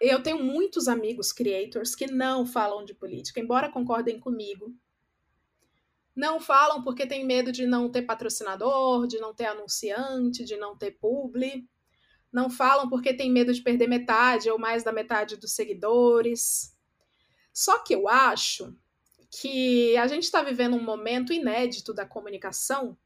[0.00, 4.74] eu tenho muitos amigos creators que não falam de política, embora concordem comigo.
[6.14, 10.76] Não falam porque tem medo de não ter patrocinador, de não ter anunciante, de não
[10.76, 11.66] ter publi.
[12.30, 16.76] Não falam porque tem medo de perder metade ou mais da metade dos seguidores.
[17.52, 18.76] Só que eu acho
[19.30, 22.96] que a gente está vivendo um momento inédito da comunicação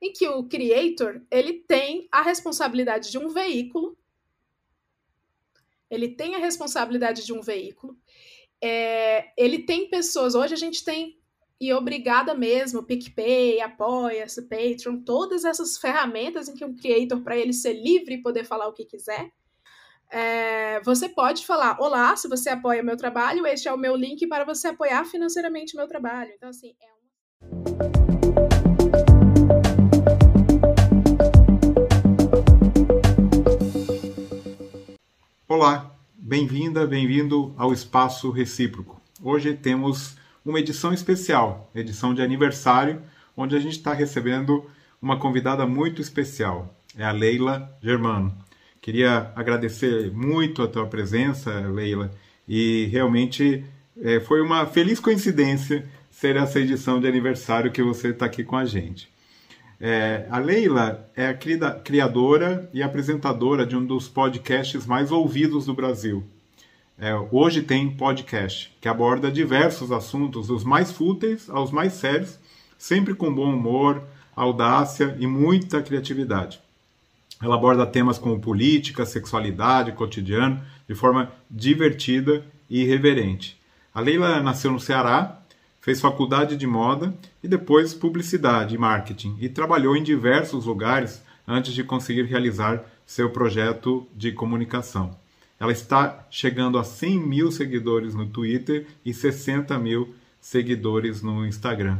[0.00, 3.95] em que o creator ele tem a responsabilidade de um veículo,
[5.90, 7.96] ele tem a responsabilidade de um veículo,
[8.62, 10.34] é, ele tem pessoas.
[10.34, 11.18] Hoje a gente tem
[11.58, 17.52] e obrigada mesmo, PicPay, Apoia-se, Patreon, todas essas ferramentas em que um creator, para ele
[17.52, 19.30] ser livre e poder falar o que quiser,
[20.10, 24.26] é, você pode falar: Olá, se você apoia meu trabalho, este é o meu link
[24.26, 26.32] para você apoiar financeiramente meu trabalho.
[26.34, 27.95] Então, assim, é um.
[35.48, 39.00] Olá, bem-vinda, bem-vindo ao Espaço Recíproco.
[39.22, 43.00] Hoje temos uma edição especial, edição de aniversário,
[43.36, 44.68] onde a gente está recebendo
[45.00, 46.76] uma convidada muito especial.
[46.98, 48.36] É a Leila Germano.
[48.82, 52.10] Queria agradecer muito a tua presença, Leila,
[52.48, 53.64] e realmente
[54.02, 58.56] é, foi uma feliz coincidência ser essa edição de aniversário que você está aqui com
[58.56, 59.08] a gente.
[59.80, 65.74] É, a Leila é a criadora e apresentadora de um dos podcasts mais ouvidos do
[65.74, 66.24] Brasil,
[66.98, 72.38] é, hoje tem podcast que aborda diversos assuntos, dos mais fúteis aos mais sérios,
[72.78, 74.02] sempre com bom humor,
[74.34, 76.58] audácia e muita criatividade.
[77.42, 83.60] Ela aborda temas como política, sexualidade, cotidiano, de forma divertida e irreverente.
[83.92, 85.42] A Leila nasceu no Ceará,
[85.86, 91.72] fez faculdade de moda e depois publicidade e marketing e trabalhou em diversos lugares antes
[91.72, 95.16] de conseguir realizar seu projeto de comunicação.
[95.60, 101.98] Ela está chegando a 100 mil seguidores no Twitter e 60 mil seguidores no Instagram.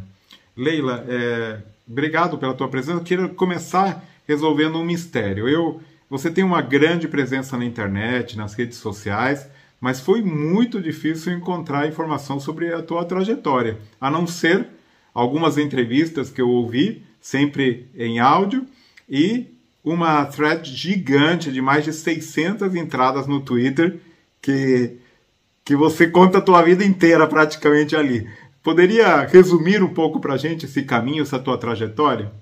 [0.57, 2.99] Leila, é, obrigado pela tua presença.
[2.99, 5.49] Eu queria começar resolvendo um mistério.
[5.49, 5.81] Eu,
[6.11, 9.47] você tem uma grande presença na internet, nas redes sociais,
[9.87, 14.67] mas foi muito difícil encontrar informação sobre a tua trajetória, a não ser
[15.15, 18.67] algumas entrevistas que eu ouvi, sempre em áudio,
[19.09, 19.47] e
[19.85, 24.01] uma thread gigante de mais de 600 entradas no Twitter
[24.43, 24.97] que,
[25.65, 28.29] que você conta a tua vida inteira praticamente ali.
[28.65, 32.33] Poderia resumir um pouco para a gente esse caminho, essa tua trajetória?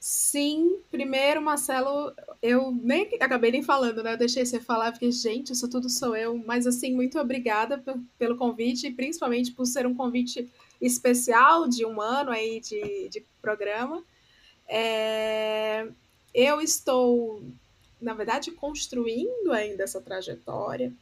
[0.00, 4.14] Sim, primeiro, Marcelo, eu nem acabei nem falando, né?
[4.14, 6.38] Eu deixei você falar, porque, gente, isso tudo sou eu.
[6.46, 7.84] Mas, assim, muito obrigada
[8.18, 10.50] pelo convite, e principalmente por ser um convite
[10.80, 14.02] especial de um ano aí de, de programa.
[14.66, 15.86] É,
[16.32, 17.42] eu estou,
[18.00, 20.94] na verdade, construindo ainda essa trajetória.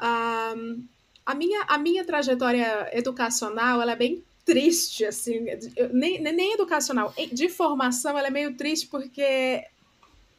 [0.00, 0.86] Um,
[1.26, 5.46] a, minha, a minha trajetória educacional ela é bem triste, assim,
[5.92, 9.64] nem, nem educacional, de formação ela é meio triste porque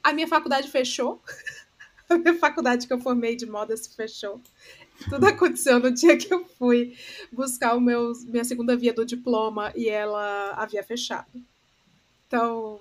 [0.03, 1.21] a minha faculdade fechou.
[2.09, 4.39] A minha faculdade que eu formei de moda se fechou.
[5.09, 6.95] Tudo aconteceu no dia que eu fui
[7.31, 11.31] buscar o meu, minha segunda via do diploma e ela havia fechado.
[12.27, 12.79] Então,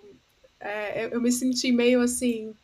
[0.59, 2.55] é, eu me senti meio assim,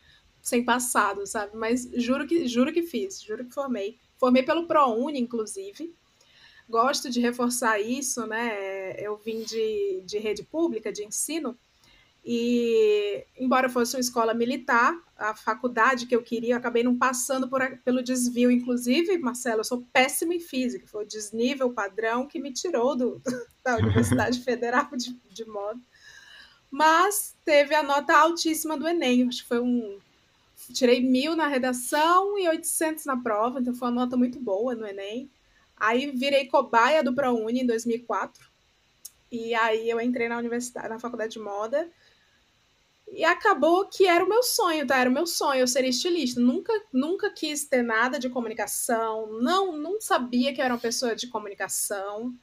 [0.41, 1.55] sem passado, sabe?
[1.55, 3.97] Mas juro que, juro que fiz, juro que formei.
[4.17, 5.93] Formei pelo ProUni, inclusive.
[6.69, 8.95] Gosto de reforçar isso, né?
[8.97, 11.57] Eu vim de, de rede pública, de ensino,
[12.23, 17.49] e embora fosse uma escola militar, a faculdade que eu queria, eu acabei não passando
[17.49, 18.51] por, pelo desvio.
[18.51, 23.21] Inclusive, Marcelo, eu sou péssima em física, foi o desnível padrão que me tirou do,
[23.63, 25.79] da Universidade Federal de, de Moda
[26.71, 29.27] mas teve a nota altíssima do Enem.
[29.27, 29.97] Acho que foi um.
[30.73, 34.85] Tirei mil na redação e 800 na prova, então foi uma nota muito boa no
[34.85, 35.29] Enem.
[35.79, 38.47] Aí virei cobaia do ProUni em 2004.
[39.31, 41.89] E aí eu entrei na universidade, na faculdade de moda.
[43.11, 44.97] E acabou que era o meu sonho, tá?
[44.97, 46.39] Era o meu sonho eu ser estilista.
[46.39, 49.39] Nunca, nunca quis ter nada de comunicação.
[49.41, 52.33] Não, não sabia que eu era uma pessoa de comunicação.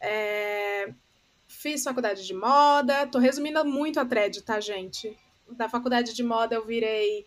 [0.00, 0.92] É,
[1.46, 5.16] Fiz faculdade de moda, tô resumindo muito a thread, tá, gente?
[5.48, 7.26] Da faculdade de moda eu virei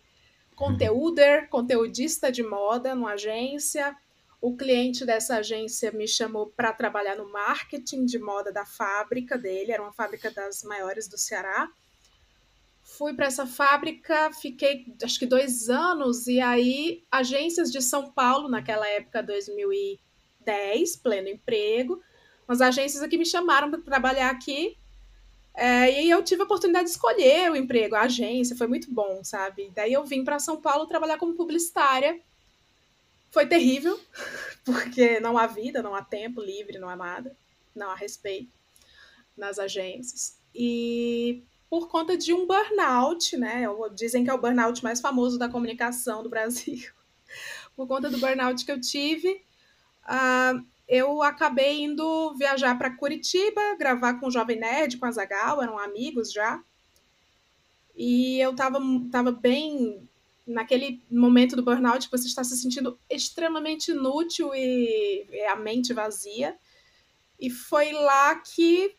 [0.55, 3.95] conteúder, conteudista de moda numa agência.
[4.39, 9.71] O cliente dessa agência me chamou para trabalhar no marketing de moda da fábrica dele,
[9.71, 11.67] era uma fábrica das maiores do Ceará.
[12.83, 18.47] Fui para essa fábrica, fiquei acho que dois anos, e aí agências de São Paulo,
[18.47, 22.01] naquela época, 2010, pleno emprego,
[22.47, 24.77] umas agências aqui me chamaram para trabalhar aqui.
[25.53, 29.23] É, e eu tive a oportunidade de escolher o emprego, a agência, foi muito bom,
[29.23, 29.71] sabe?
[29.73, 32.21] Daí eu vim para São Paulo trabalhar como publicitária.
[33.29, 33.99] Foi terrível,
[34.65, 37.35] porque não há vida, não há tempo livre, não há nada,
[37.75, 38.51] não há respeito
[39.35, 40.37] nas agências.
[40.53, 43.65] E por conta de um burnout, né?
[43.93, 46.89] Dizem que é o burnout mais famoso da comunicação do Brasil.
[47.75, 49.43] Por conta do burnout que eu tive,
[50.05, 55.61] uh, eu acabei indo viajar para Curitiba, gravar com o Jovem Nerd, com a Zagal,
[55.61, 56.63] eram amigos já.
[57.95, 58.79] E eu tava,
[59.11, 60.07] tava bem
[60.47, 65.93] naquele momento do burnout que você está se sentindo extremamente inútil e, e a mente
[65.93, 66.57] vazia.
[67.39, 68.95] E foi lá que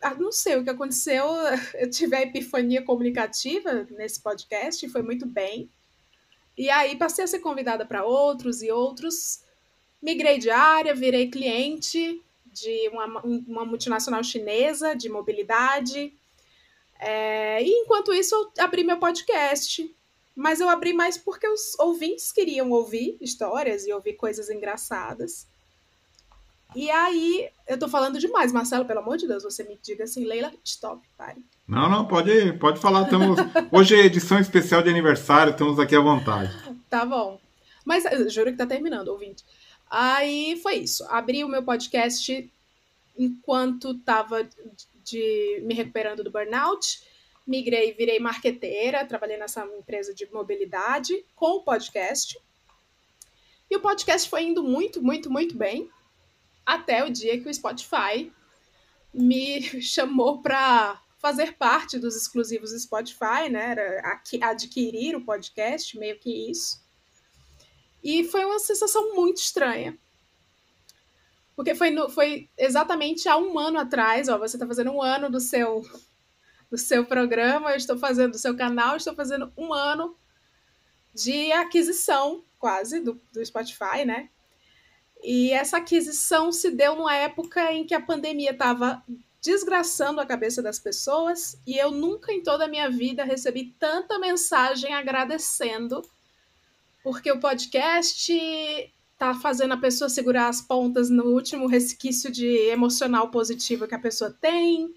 [0.00, 1.24] ah, não sei o que aconteceu,
[1.74, 5.70] eu tive a epifania comunicativa nesse podcast, foi muito bem.
[6.56, 9.44] E aí passei a ser convidada para outros e outros
[10.06, 16.14] Migrei de área, virei cliente de uma, uma multinacional chinesa de mobilidade.
[17.00, 19.94] É, e enquanto isso, eu abri meu podcast.
[20.36, 25.48] Mas eu abri mais porque os ouvintes queriam ouvir histórias e ouvir coisas engraçadas.
[26.74, 30.26] E aí, eu tô falando demais, Marcelo, pelo amor de Deus, você me diga assim,
[30.26, 31.42] Leila, stop, pare.
[31.66, 33.04] Não, não, pode, pode falar.
[33.04, 33.38] Estamos...
[33.72, 36.52] Hoje é edição especial de aniversário, estamos aqui à vontade.
[36.90, 37.40] Tá bom.
[37.82, 39.42] Mas juro que tá terminando, ouvinte.
[39.88, 41.02] Aí foi isso.
[41.08, 42.52] Abri o meu podcast
[43.16, 44.46] enquanto estava
[45.02, 47.00] de, me recuperando do burnout.
[47.46, 52.38] Migrei, virei marqueteira, trabalhei nessa empresa de mobilidade com o podcast.
[53.70, 55.90] E o podcast foi indo muito, muito, muito bem,
[56.64, 58.32] até o dia que o Spotify
[59.14, 63.70] me chamou para fazer parte dos exclusivos Spotify, né?
[63.70, 66.84] Era adquirir o podcast, meio que isso.
[68.02, 69.96] E foi uma sensação muito estranha.
[71.56, 75.30] Porque foi, no, foi exatamente há um ano atrás, ó, você está fazendo um ano
[75.30, 75.82] do seu
[76.70, 80.16] do seu programa, eu estou fazendo do seu canal, estou fazendo um ano
[81.14, 84.28] de aquisição, quase, do, do Spotify, né?
[85.22, 89.02] E essa aquisição se deu numa época em que a pandemia estava
[89.40, 94.18] desgraçando a cabeça das pessoas e eu nunca em toda a minha vida recebi tanta
[94.18, 96.02] mensagem agradecendo
[97.02, 98.32] porque o podcast
[99.16, 103.98] tá fazendo a pessoa segurar as pontas no último resquício de emocional positivo que a
[104.00, 104.92] pessoa tem,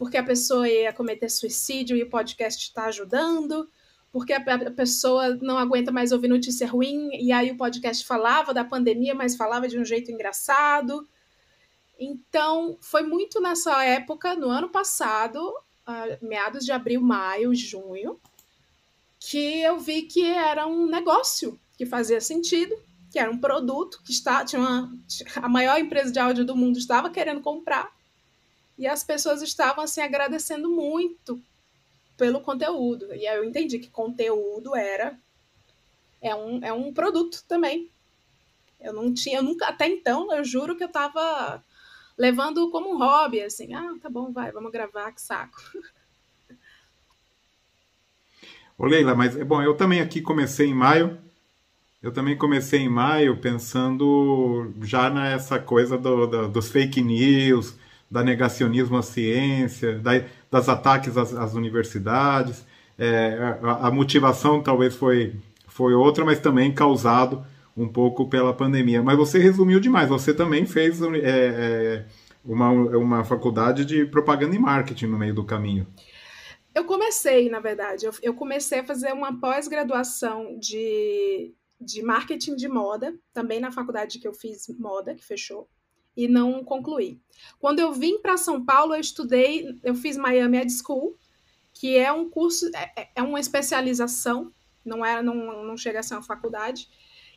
[0.00, 3.68] porque a pessoa ia cometer suicídio e o podcast está ajudando,
[4.10, 8.64] porque a pessoa não aguenta mais ouvir notícia ruim e aí o podcast falava da
[8.64, 11.06] pandemia, mas falava de um jeito engraçado.
[11.98, 15.54] Então, foi muito nessa época, no ano passado,
[16.22, 18.18] meados de abril, maio, junho,
[19.18, 22.74] que eu vi que era um negócio que fazia sentido,
[23.12, 24.90] que era um produto que está, tinha uma,
[25.36, 27.99] a maior empresa de áudio do mundo estava querendo comprar
[28.80, 31.38] e as pessoas estavam assim agradecendo muito
[32.16, 33.14] pelo conteúdo.
[33.14, 35.18] E aí eu entendi que conteúdo era
[36.22, 37.90] é um, é um produto também.
[38.80, 41.62] Eu não tinha, eu nunca até então, eu juro que eu estava
[42.16, 45.60] levando como um hobby, assim, ah, tá bom, vai, vamos gravar, que saco.
[48.78, 51.18] Ô Leila, mas é bom, eu também aqui comecei em maio.
[52.02, 57.74] Eu também comecei em maio pensando já nessa coisa do, do, dos fake news,
[58.10, 62.64] da negacionismo à ciência, da, das ataques às, às universidades.
[62.98, 65.34] É, a, a, motivação talvez foi,
[65.68, 67.46] foi outra, mas também causado
[67.76, 69.02] um pouco pela pandemia.
[69.02, 70.08] Mas você resumiu demais.
[70.08, 72.06] Você também fez é, é,
[72.44, 75.86] uma, uma faculdade de propaganda e marketing no meio do caminho.
[76.74, 82.68] Eu comecei, na verdade, eu, eu comecei a fazer uma pós-graduação de, de marketing de
[82.68, 85.68] moda, também na faculdade que eu fiz moda, que fechou,
[86.16, 87.20] e não concluí.
[87.58, 91.16] Quando eu vim para São Paulo, eu estudei, eu fiz Miami Ed School,
[91.72, 94.52] que é um curso, é, é, é uma especialização,
[94.84, 96.88] não, é, não, não chega a ser uma faculdade,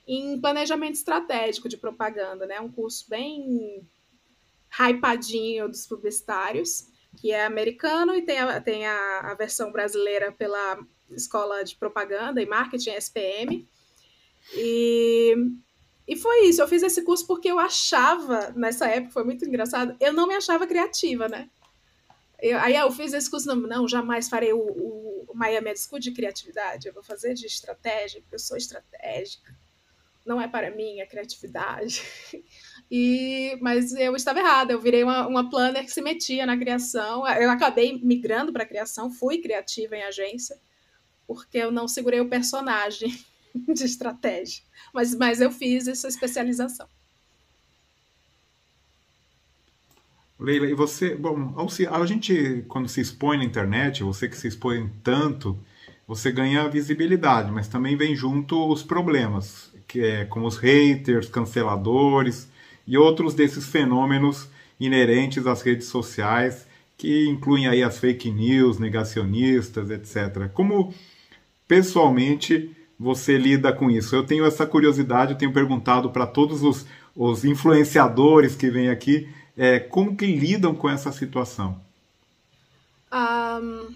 [0.07, 2.59] em planejamento estratégico de propaganda, né?
[2.59, 3.87] Um curso bem
[4.69, 10.79] hypadinho dos publicitários que é americano, e tem a, tem a, a versão brasileira pela
[11.11, 13.67] Escola de Propaganda e Marketing, SPM.
[14.55, 15.35] E,
[16.07, 19.95] e foi isso, eu fiz esse curso porque eu achava, nessa época, foi muito engraçado,
[19.99, 21.49] eu não me achava criativa, né?
[22.41, 25.99] Eu, aí eu fiz esse curso, não, não jamais farei o, o, Miami Ed School
[25.99, 29.55] de criatividade, eu vou fazer de estratégia, porque eu sou estratégica.
[30.25, 32.01] Não é para mim a criatividade.
[32.91, 37.25] E, mas eu estava errada, eu virei uma, uma planner que se metia na criação.
[37.27, 40.59] Eu acabei migrando para a criação, fui criativa em agência,
[41.25, 43.09] porque eu não segurei o personagem
[43.73, 44.63] de estratégia.
[44.93, 46.87] Mas, mas eu fiz essa especialização.
[50.39, 51.55] Leila, e você, bom,
[51.89, 55.57] a gente quando se expõe na internet, você que se expõe tanto,
[56.07, 62.49] você ganha visibilidade, mas também vem junto os problemas, que é como os haters, canceladores
[62.85, 69.89] e outros desses fenômenos inerentes às redes sociais, que incluem aí as fake news, negacionistas,
[69.89, 70.49] etc.
[70.53, 70.93] Como
[71.67, 72.69] pessoalmente
[73.03, 74.15] você lida com isso?
[74.15, 79.29] Eu tenho essa curiosidade, eu tenho perguntado para todos os, os influenciadores que vêm aqui,
[79.57, 81.79] é, como que lidam com essa situação?
[83.11, 83.93] Um,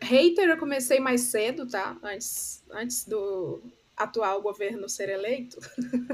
[0.00, 1.96] hater eu comecei mais cedo, tá?
[2.02, 3.60] Antes, antes do
[3.96, 5.58] atual governo ser eleito.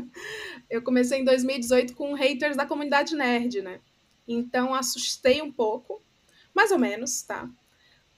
[0.70, 3.80] eu comecei em 2018 com haters da comunidade nerd, né?
[4.26, 6.02] Então assustei um pouco,
[6.54, 7.48] mais ou menos, tá?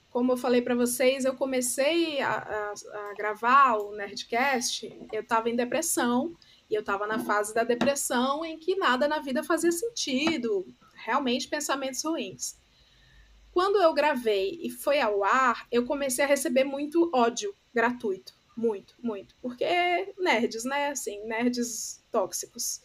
[0.09, 5.49] Como eu falei para vocês, eu comecei a, a, a, gravar o Nerdcast, eu estava
[5.49, 6.35] em depressão,
[6.69, 11.47] e eu estava na fase da depressão em que nada na vida fazia sentido, realmente
[11.47, 12.57] pensamentos ruins.
[13.51, 18.35] Quando eu gravei e foi ao ar, eu comecei a receber muito ódio gratuito.
[18.55, 19.35] Muito, muito.
[19.41, 20.89] Porque nerds, né?
[20.89, 22.81] Assim, nerds tóxicos.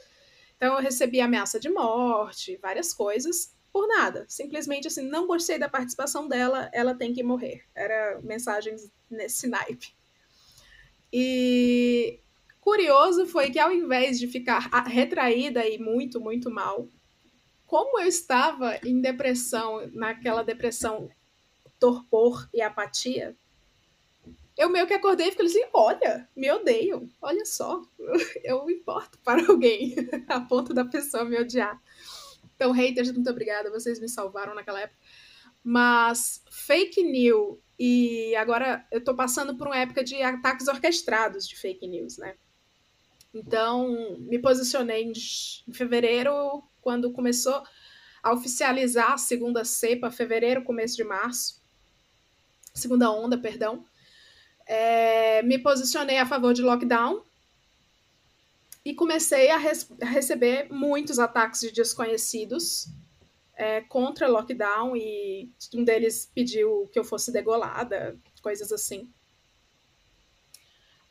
[0.56, 4.24] Então eu recebi ameaça de morte, várias coisas, por nada.
[4.28, 7.64] Simplesmente assim, não gostei da participação dela, ela tem que morrer.
[7.74, 9.94] Era mensagens nesse naipe.
[11.12, 12.20] E
[12.60, 16.88] curioso foi que ao invés de ficar retraída e muito, muito mal,
[17.66, 21.10] como eu estava em depressão, naquela depressão
[21.78, 23.36] torpor e apatia,
[24.56, 27.82] eu meio que acordei e fiquei assim: olha, me odeio, olha só,
[28.44, 29.94] eu importo para alguém,
[30.28, 31.80] a ponto da pessoa me odiar.
[32.62, 34.96] Então, haters, muito obrigada, vocês me salvaram naquela época.
[35.64, 41.56] Mas fake news, e agora eu tô passando por uma época de ataques orquestrados de
[41.56, 42.36] fake news, né?
[43.34, 47.64] Então, me posicionei em fevereiro quando começou
[48.22, 51.60] a oficializar a segunda cepa, fevereiro, começo de março,
[52.72, 53.84] segunda onda, perdão.
[54.64, 57.24] É, me posicionei a favor de lockdown
[58.84, 62.88] e comecei a, a receber muitos ataques de desconhecidos
[63.54, 69.08] é, contra lockdown e um deles pediu que eu fosse degolada, coisas assim.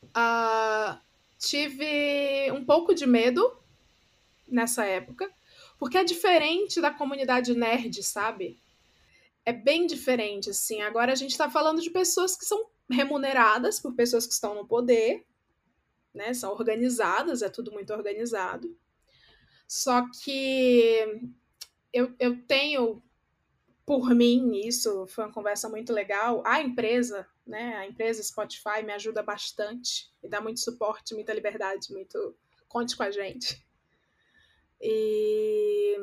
[0.08, 0.98] Uh,
[1.38, 3.56] tive um pouco de medo
[4.46, 5.30] nessa época,
[5.78, 8.60] porque é diferente da comunidade nerd, sabe?
[9.44, 10.82] É bem diferente, assim.
[10.82, 14.66] Agora a gente tá falando de pessoas que são remuneradas por pessoas que estão no
[14.66, 15.24] poder,
[16.14, 16.34] né?
[16.34, 18.76] São organizadas, é tudo muito organizado.
[19.66, 21.30] Só que
[21.92, 23.02] eu, eu tenho
[23.84, 26.42] por mim isso, foi uma conversa muito legal.
[26.46, 27.76] A empresa, né?
[27.76, 32.36] A empresa Spotify me ajuda bastante, me dá muito suporte, muita liberdade, muito
[32.68, 33.64] conte com a gente.
[34.80, 35.96] E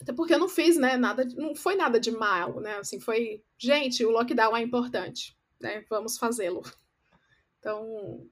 [0.00, 2.76] até porque eu não fiz, né, nada, não foi nada de mal, né?
[2.76, 5.84] Assim, foi, gente, o lockdown é importante, né?
[5.90, 6.62] Vamos fazê-lo.
[7.58, 8.28] Então,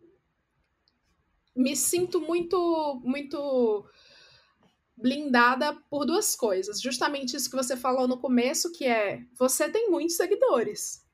[1.56, 3.88] me sinto muito muito
[4.96, 6.80] blindada por duas coisas.
[6.80, 11.04] Justamente isso que você falou no começo, que é você tem muitos seguidores.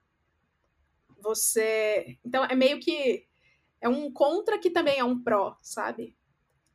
[1.20, 3.26] Você, então é meio que
[3.80, 6.16] é um contra que também é um pró, sabe?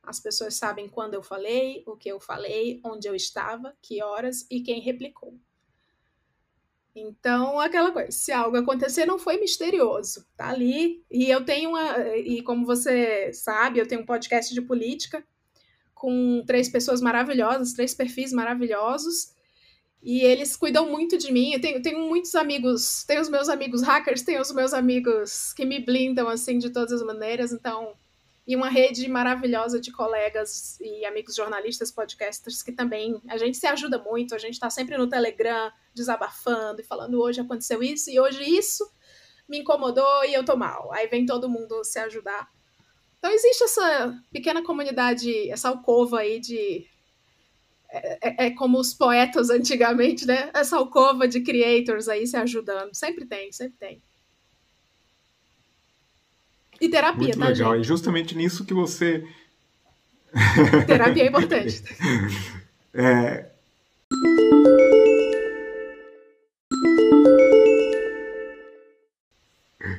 [0.02, 4.46] As pessoas sabem quando eu falei, o que eu falei, onde eu estava, que horas
[4.50, 5.38] e quem replicou.
[6.94, 11.02] Então, aquela coisa, se algo acontecer, não foi misterioso, tá ali.
[11.10, 12.16] E eu tenho uma.
[12.16, 15.24] E como você sabe, eu tenho um podcast de política
[15.94, 19.32] com três pessoas maravilhosas, três perfis maravilhosos.
[20.02, 21.52] E eles cuidam muito de mim.
[21.52, 25.64] Eu tenho, tenho muitos amigos, tenho os meus amigos hackers, tenho os meus amigos que
[25.64, 27.52] me blindam assim de todas as maneiras.
[27.52, 27.94] Então,
[28.46, 33.66] e uma rede maravilhosa de colegas e amigos jornalistas, podcasters, que também a gente se
[33.66, 38.18] ajuda muito, a gente está sempre no Telegram desabafando e falando hoje aconteceu isso e
[38.18, 38.88] hoje isso
[39.48, 40.92] me incomodou e eu tô mal.
[40.92, 42.48] Aí vem todo mundo se ajudar.
[43.18, 46.86] Então existe essa pequena comunidade, essa alcova aí de.
[47.90, 50.50] É, é, é como os poetas antigamente, né?
[50.54, 52.94] Essa alcova de creators aí se ajudando.
[52.94, 54.02] Sempre tem, sempre tem.
[56.80, 57.74] E terapia, Muito tá, legal.
[57.74, 57.84] Gente?
[57.84, 59.26] E justamente nisso que você.
[60.86, 61.82] terapia é importante.
[62.94, 63.47] é...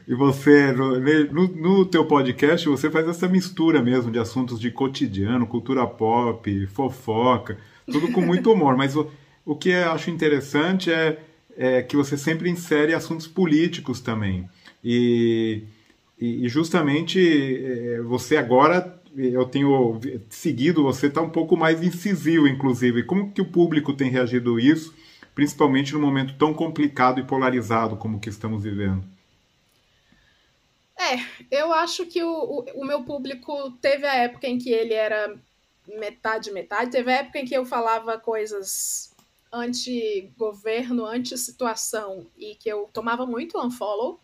[0.10, 5.46] E você, no, no, teu podcast, você faz essa mistura mesmo de assuntos de cotidiano,
[5.46, 8.75] cultura pop, fofoca, tudo com muito humor.
[8.75, 9.08] Mas o,
[9.46, 11.20] o que eu acho interessante é,
[11.56, 14.50] é que você sempre insere assuntos políticos também.
[14.84, 15.63] E
[16.20, 20.00] e, justamente é, você agora eu tenho
[20.30, 23.04] seguido você, está um pouco mais incisivo, inclusive.
[23.04, 24.94] Como que o público tem reagido a isso,
[25.34, 29.04] principalmente num momento tão complicado e polarizado como o que estamos vivendo?
[31.00, 31.15] É,
[31.50, 35.39] eu acho que o, o, o meu público teve a época em que ele era
[35.88, 36.91] metade, metade.
[36.91, 39.15] Teve a época em que eu falava coisas
[39.51, 44.20] anti-governo, anti-situação e que eu tomava muito unfollow.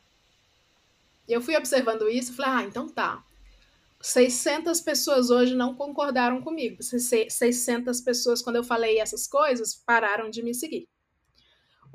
[1.27, 3.23] E eu fui observando isso e falei, ah, então tá.
[4.01, 6.83] 600 pessoas hoje não concordaram comigo.
[6.83, 10.87] 600 pessoas, quando eu falei essas coisas, pararam de me seguir.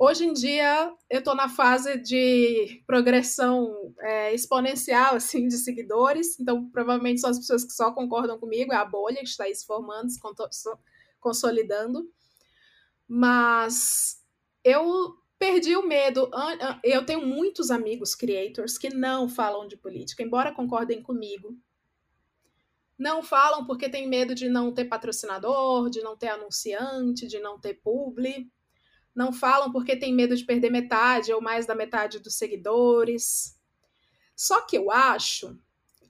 [0.03, 6.67] Hoje em dia, eu estou na fase de progressão é, exponencial assim de seguidores, então
[6.71, 9.63] provavelmente são as pessoas que só concordam comigo, é a bolha que está aí se
[9.63, 10.19] formando, se
[11.19, 12.11] consolidando.
[13.07, 14.25] Mas
[14.63, 16.31] eu perdi o medo.
[16.83, 21.55] Eu tenho muitos amigos creators que não falam de política, embora concordem comigo.
[22.97, 27.59] Não falam porque tem medo de não ter patrocinador, de não ter anunciante, de não
[27.59, 28.51] ter publi
[29.15, 33.57] não falam porque tem medo de perder metade ou mais da metade dos seguidores.
[34.35, 35.57] Só que eu acho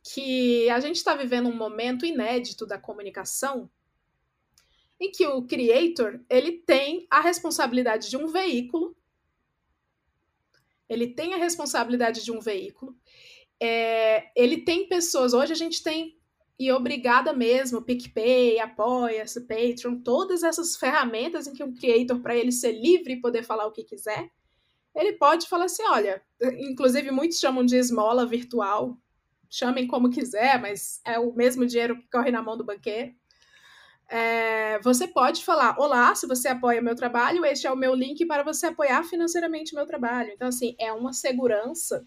[0.04, 3.70] que a gente está vivendo um momento inédito da comunicação
[5.00, 8.96] em que o creator ele tem a responsabilidade de um veículo,
[10.88, 12.96] ele tem a responsabilidade de um veículo,
[13.60, 15.34] é, ele tem pessoas.
[15.34, 16.21] Hoje a gente tem
[16.60, 22.52] e obrigada mesmo, PicPay, Apoia-se, Patreon, todas essas ferramentas em que um creator, para ele
[22.52, 24.30] ser livre e poder falar o que quiser,
[24.96, 26.22] ele pode falar assim, olha,
[26.60, 28.98] inclusive muitos chamam de esmola virtual,
[29.50, 33.14] chamem como quiser, mas é o mesmo dinheiro que corre na mão do banqueiro.
[34.08, 38.26] É, você pode falar, olá, se você apoia meu trabalho, este é o meu link
[38.26, 40.32] para você apoiar financeiramente meu trabalho.
[40.34, 42.06] Então, assim, é uma segurança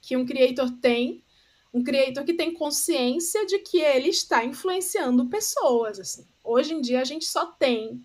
[0.00, 1.22] que um creator tem
[1.72, 6.00] um creator que tem consciência de que ele está influenciando pessoas.
[6.00, 6.26] Assim.
[6.42, 8.04] Hoje em dia a gente só tem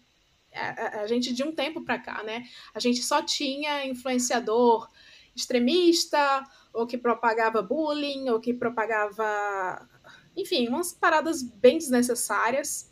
[0.54, 2.46] a, a gente de um tempo para cá, né?
[2.74, 4.90] A gente só tinha influenciador
[5.36, 6.44] extremista
[6.74, 9.90] ou que propagava bullying ou que propagava,
[10.36, 12.92] enfim, umas paradas bem desnecessárias.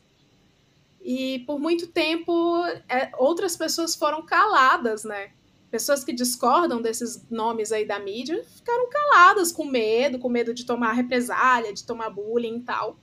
[1.03, 5.33] E por muito tempo é, outras pessoas foram caladas, né?
[5.71, 10.65] Pessoas que discordam desses nomes aí da mídia ficaram caladas com medo, com medo de
[10.65, 12.99] tomar represália, de tomar bullying e tal.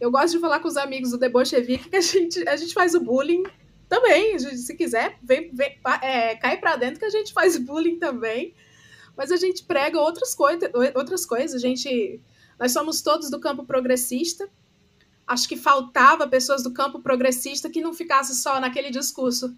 [0.00, 2.94] Eu gosto de falar com os amigos do Debochevique que a gente, a gente faz
[2.94, 3.42] o bullying
[3.88, 4.38] também.
[4.38, 8.54] Gente, se quiser, vem, vem é, cai para dentro que a gente faz bullying também.
[9.16, 10.58] Mas a gente prega outras, coi
[10.94, 11.56] outras coisas.
[11.56, 12.20] A gente,
[12.58, 14.48] nós somos todos do campo progressista.
[15.26, 19.56] Acho que faltava pessoas do campo progressista que não ficasse só naquele discurso.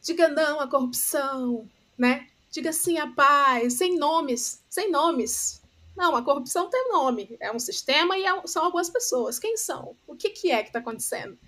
[0.00, 2.28] Diga não à corrupção, né?
[2.50, 5.62] Diga sim à paz, sem nomes, sem nomes.
[5.96, 7.36] Não, a corrupção tem nome.
[7.40, 9.38] É um sistema e é, são algumas pessoas.
[9.38, 9.96] Quem são?
[10.06, 11.38] O que, que é que está acontecendo?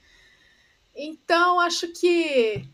[0.94, 2.64] Então, acho que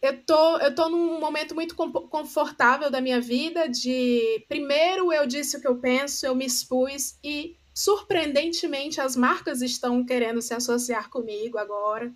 [0.00, 5.56] eu tô, eu tô num momento muito confortável da minha vida de primeiro eu disse
[5.56, 11.08] o que eu penso, eu me expus e surpreendentemente as marcas estão querendo se associar
[11.08, 12.12] comigo agora.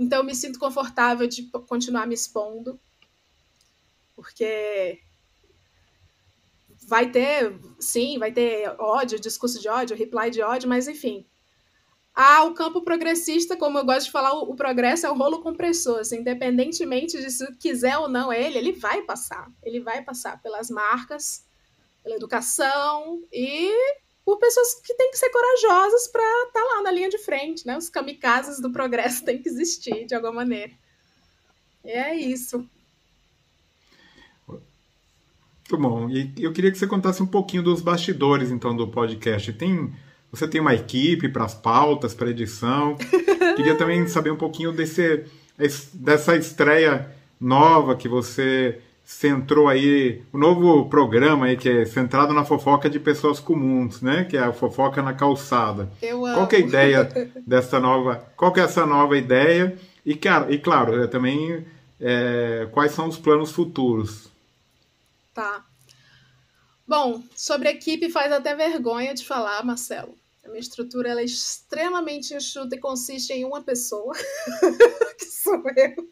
[0.00, 2.80] Então me sinto confortável de continuar me expondo,
[4.16, 4.98] porque
[6.88, 11.26] vai ter, sim, vai ter ódio, discurso de ódio, reply de ódio, mas enfim.
[12.14, 15.42] Ah, o campo progressista, como eu gosto de falar, o, o progresso é um rolo
[15.42, 19.52] compressor, assim, independentemente de se quiser ou não ele, ele vai passar.
[19.62, 21.44] Ele vai passar pelas marcas,
[22.02, 23.70] pela educação e
[24.24, 27.66] por pessoas que têm que ser corajosas para estar tá lá na linha de frente,
[27.66, 27.76] né?
[27.76, 30.72] Os kamikazes do progresso têm que existir de alguma maneira.
[31.84, 32.64] E é isso.
[34.48, 36.10] Muito bom.
[36.10, 39.52] E eu queria que você contasse um pouquinho dos bastidores, então, do podcast.
[39.52, 39.92] Tem,
[40.30, 42.96] você tem uma equipe para as pautas, para edição.
[43.56, 45.24] queria também saber um pouquinho desse,
[45.94, 48.80] dessa estreia nova que você
[49.10, 54.00] centrou aí o um novo programa aí que é centrado na fofoca de pessoas comuns,
[54.00, 54.24] né?
[54.24, 55.90] Que é a fofoca na calçada.
[56.00, 56.36] Eu amo.
[56.36, 58.24] Qual é a ideia dessa nova?
[58.36, 59.76] Qual é essa nova ideia?
[60.06, 61.66] E, cara, e claro, é, também
[62.00, 64.28] é, quais são os planos futuros?
[65.34, 65.64] Tá.
[66.86, 70.14] Bom, sobre a equipe faz até vergonha de falar, Marcelo.
[70.44, 74.14] A minha estrutura ela é extremamente enxuta e consiste em uma pessoa,
[75.18, 76.08] que sou eu.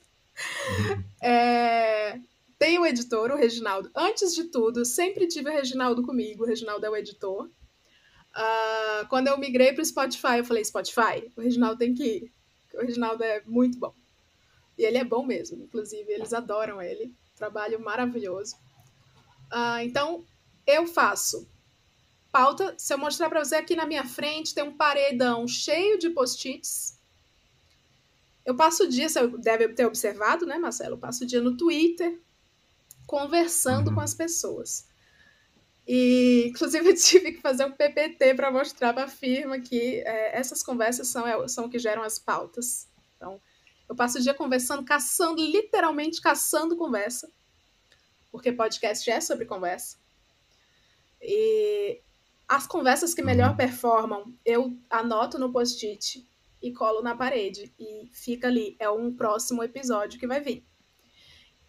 [0.79, 1.05] Uhum.
[1.23, 2.19] É,
[2.59, 3.91] tem o editor, o Reginaldo.
[3.95, 6.43] Antes de tudo, sempre tive o Reginaldo comigo.
[6.43, 7.47] O Reginaldo é o editor.
[7.47, 12.33] Uh, quando eu migrei para o Spotify, eu falei: Spotify, o Reginaldo tem que ir.
[12.75, 13.95] O Reginaldo é muito bom.
[14.77, 17.13] E ele é bom mesmo, inclusive, eles adoram ele.
[17.37, 18.57] Trabalho maravilhoso.
[19.53, 20.25] Uh, então,
[20.67, 21.49] eu faço
[22.31, 26.11] pauta, se eu mostrar para você aqui na minha frente, tem um paredão cheio de
[26.11, 26.99] post-its.
[28.45, 30.95] Eu passo o dia, você deve ter observado, né, Marcelo?
[30.95, 32.21] Eu passo o dia no Twitter
[33.09, 33.95] conversando uhum.
[33.95, 34.87] com as pessoas.
[35.87, 40.39] E, inclusive, eu tive que fazer um PPT para mostrar para a firma que é,
[40.39, 42.87] essas conversas são, é, são o que geram as pautas.
[43.17, 43.41] Então,
[43.89, 47.33] eu passo o dia conversando, caçando, literalmente caçando conversa,
[48.31, 49.97] porque podcast é sobre conversa.
[51.23, 52.03] E
[52.47, 53.57] as conversas que melhor uhum.
[53.57, 56.29] performam, eu anoto no post-it
[56.63, 57.73] e colo na parede.
[57.79, 58.77] E fica ali.
[58.79, 60.68] É um próximo episódio que vai vir.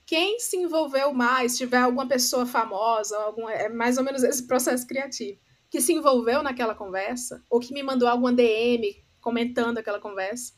[0.09, 4.87] Quem se envolveu mais, tiver alguma pessoa famosa, algum, é mais ou menos esse processo
[4.87, 10.53] criativo, que se envolveu naquela conversa, ou que me mandou alguma DM comentando aquela conversa,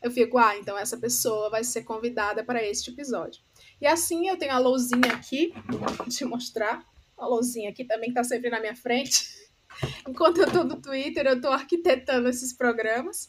[0.00, 3.42] eu fico, ah, então essa pessoa vai ser convidada para este episódio.
[3.80, 5.52] E assim eu tenho a lousinha aqui,
[5.98, 6.86] vou te mostrar.
[7.18, 9.26] A lousinha aqui também está sempre na minha frente.
[10.06, 13.28] Enquanto eu estou no Twitter, eu estou arquitetando esses programas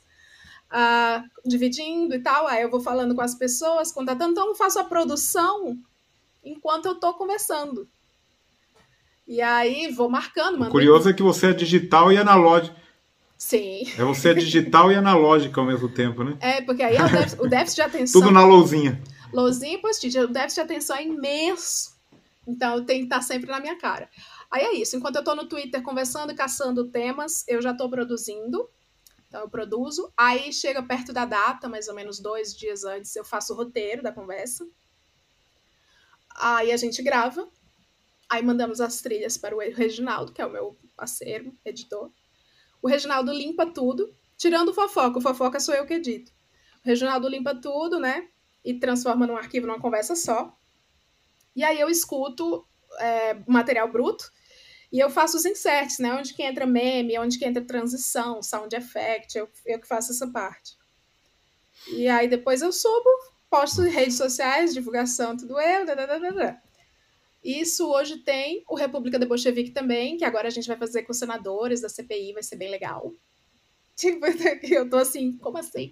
[1.45, 2.47] dividindo e tal.
[2.47, 4.31] Aí eu vou falando com as pessoas, contatando.
[4.31, 5.77] Então, eu faço a produção
[6.43, 7.87] enquanto eu estou conversando.
[9.27, 10.61] E aí vou marcando.
[10.61, 12.75] O curioso é que você é digital e analógico.
[13.37, 13.83] Sim.
[13.97, 16.37] É você é digital e analógico ao mesmo tempo, né?
[16.39, 18.21] É, porque aí é o déficit, o déficit de atenção.
[18.21, 19.01] Tudo na lousinha.
[19.33, 20.17] Lousinha e post-it.
[20.19, 21.95] O déficit de atenção é imenso.
[22.47, 24.07] Então eu tenho que estar sempre na minha cara.
[24.49, 24.95] Aí é isso.
[24.95, 28.69] Enquanto eu estou no Twitter conversando e caçando temas, eu já estou produzindo.
[29.35, 33.25] Então eu produzo, aí chega perto da data, mais ou menos dois dias antes, eu
[33.25, 34.65] faço o roteiro da conversa.
[36.37, 37.45] Aí a gente grava,
[38.29, 42.09] aí mandamos as trilhas para o Reginaldo, que é o meu parceiro, editor.
[42.81, 45.19] O Reginaldo limpa tudo, tirando o fofoca.
[45.19, 46.31] O fofoca sou eu que edito.
[46.85, 48.29] O Reginaldo limpa tudo, né?
[48.63, 50.57] E transforma num arquivo numa conversa só.
[51.53, 52.65] E aí eu escuto
[52.99, 54.31] é, material bruto
[54.91, 56.13] e eu faço os inserts, né?
[56.13, 60.27] Onde que entra meme, onde que entra transição, sound effect, eu, eu que faço essa
[60.27, 60.77] parte.
[61.89, 63.09] E aí depois eu subo,
[63.49, 66.61] posto em redes sociais, divulgação, tudo eu, dadadadada.
[67.43, 71.13] Isso hoje tem o República de Bolchevique também, que agora a gente vai fazer com
[71.13, 73.13] senadores da CPI, vai ser bem legal.
[73.95, 74.25] Tipo,
[74.63, 75.89] eu tô assim, como assim?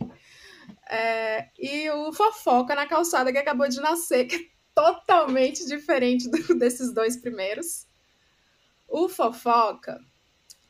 [0.90, 4.40] É, e o Fofoca na Calçada, que acabou de nascer, que é
[4.76, 7.86] totalmente diferente do, desses dois primeiros.
[8.96, 10.00] O Fofoca,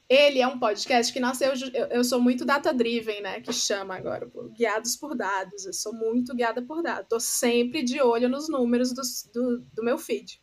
[0.07, 1.51] ele é um podcast que nasceu.
[1.73, 3.41] Eu, eu sou muito data-driven, né?
[3.41, 5.65] Que chama agora, guiados por dados.
[5.65, 7.09] Eu sou muito guiada por dados.
[7.09, 9.01] Tô sempre de olho nos números do,
[9.33, 10.41] do, do meu feed.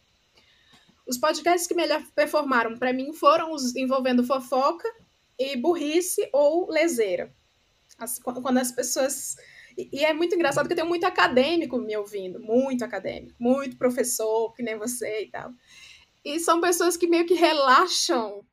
[1.07, 4.87] Os podcasts que melhor performaram para mim foram os envolvendo fofoca
[5.39, 7.35] e burrice ou leseira.
[7.99, 9.37] As, quando as pessoas.
[9.79, 14.53] E é muito engraçado que eu tenho muito acadêmico me ouvindo, muito acadêmico, muito professor,
[14.53, 15.51] que nem você e tal.
[16.25, 18.45] E são pessoas que meio que relaxam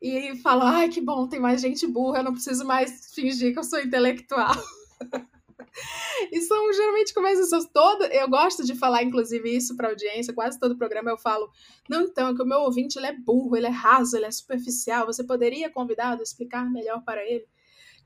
[0.00, 3.58] e falam: ai, que bom, tem mais gente burra, eu não preciso mais fingir que
[3.58, 4.54] eu sou intelectual.
[6.32, 8.10] e são geralmente conversas todas.
[8.12, 11.50] Eu gosto de falar, inclusive, isso para audiência, quase todo programa eu falo:
[11.88, 14.30] não, então, é que o meu ouvinte ele é burro, ele é raso, ele é
[14.30, 17.46] superficial, você poderia convidá-lo a explicar melhor para ele.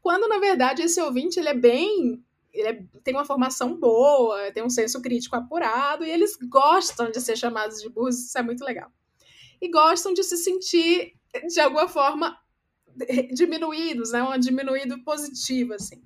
[0.00, 4.62] Quando, na verdade, esse ouvinte ele é bem ele é, tem uma formação boa, tem
[4.62, 8.64] um senso crítico apurado, e eles gostam de ser chamados de burros, isso é muito
[8.64, 8.90] legal.
[9.60, 11.14] E gostam de se sentir,
[11.48, 12.36] de alguma forma,
[13.32, 14.22] diminuídos, né?
[14.22, 16.02] Um diminuído positivo, assim.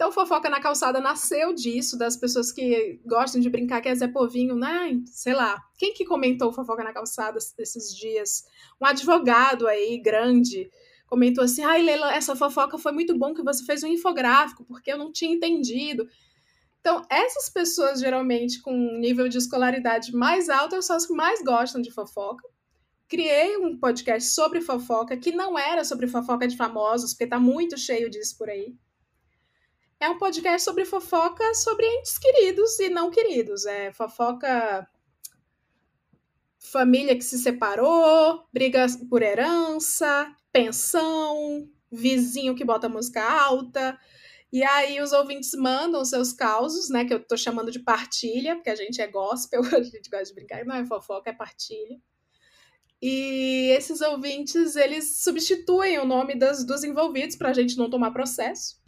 [0.00, 4.08] Então, Fofoca na Calçada nasceu disso, das pessoas que gostam de brincar que é Zé
[4.08, 4.98] Povinho, né?
[5.04, 5.62] Sei lá.
[5.76, 8.46] Quem que comentou Fofoca na Calçada esses dias?
[8.80, 10.70] Um advogado aí, grande,
[11.10, 14.92] comentou assim: ai, Leila, essa fofoca foi muito bom que você fez um infográfico, porque
[14.92, 16.08] eu não tinha entendido.
[16.80, 21.42] Então, essas pessoas, geralmente, com um nível de escolaridade mais alto, são as que mais
[21.42, 22.48] gostam de fofoca.
[23.06, 27.76] Criei um podcast sobre fofoca, que não era sobre fofoca de famosos, porque tá muito
[27.76, 28.74] cheio disso por aí.
[29.98, 33.66] É um podcast sobre fofoca sobre entes queridos e não queridos.
[33.66, 34.88] É fofoca
[36.58, 43.98] família que se separou, brigas por herança, pensão, vizinho que bota música alta.
[44.52, 47.04] E aí os ouvintes mandam seus causos, né?
[47.04, 50.34] Que eu tô chamando de partilha, porque a gente é gospel, a gente gosta de
[50.34, 51.98] brincar, não é fofoca, é partilha.
[53.02, 58.10] E esses ouvintes, eles substituem o nome das, dos envolvidos para a gente não tomar
[58.10, 58.78] processo.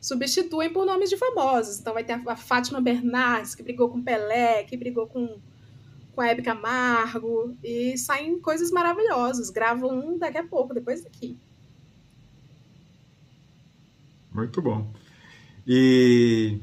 [0.00, 1.78] Substituem por nomes de famosos.
[1.78, 5.40] Então vai ter a, a Fátima Bernardes, que brigou com Pelé, que brigou com
[6.18, 9.50] com a Hebe Camargo, e saem coisas maravilhosas.
[9.50, 11.38] Gravam um daqui a pouco, depois daqui.
[14.34, 14.90] Muito bom.
[15.64, 16.58] E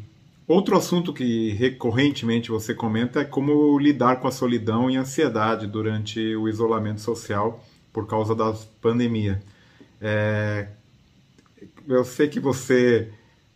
[0.45, 6.35] outro assunto que recorrentemente você comenta é como lidar com a solidão e ansiedade durante
[6.35, 7.63] o isolamento social
[7.93, 9.41] por causa da pandemia.
[10.01, 10.67] É,
[11.87, 13.09] eu sei que você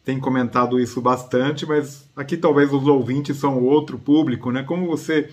[0.06, 4.64] tem comentado isso bastante, mas aqui talvez os ouvintes são outro público, né?
[4.64, 5.30] Como você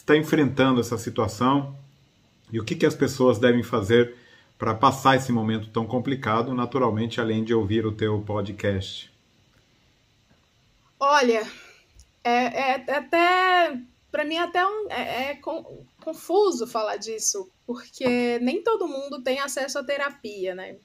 [0.00, 1.76] está enfrentando essa situação
[2.50, 4.16] e o que, que as pessoas devem fazer
[4.58, 9.10] para passar esse momento tão complicado, naturalmente, além de ouvir o teu podcast?
[10.98, 11.46] Olha,
[12.22, 15.40] é, é até para mim até um, é, é
[16.00, 20.76] confuso falar disso, porque nem todo mundo tem acesso à terapia, né?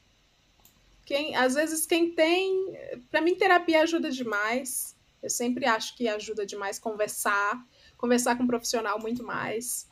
[1.03, 2.77] Quem, às vezes quem tem,
[3.09, 4.95] para mim terapia ajuda demais.
[5.21, 7.59] Eu sempre acho que ajuda demais conversar,
[7.97, 9.87] conversar com um profissional muito mais